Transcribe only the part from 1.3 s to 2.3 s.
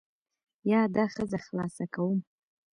خلاصه کوم.